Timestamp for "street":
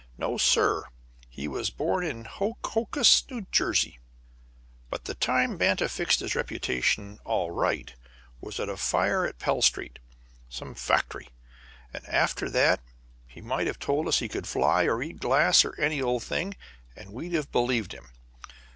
9.61-9.99